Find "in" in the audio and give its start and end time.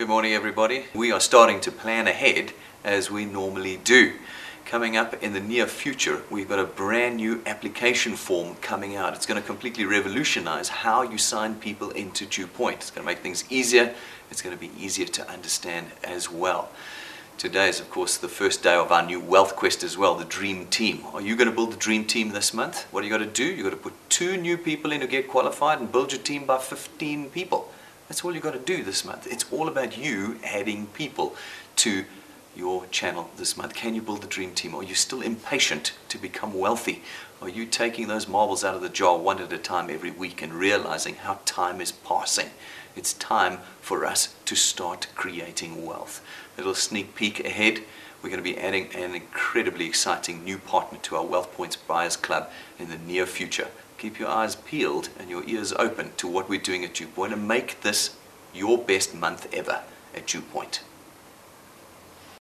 5.22-5.34, 24.92-25.00, 52.78-52.90